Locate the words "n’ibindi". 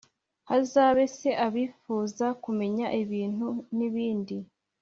3.77-4.37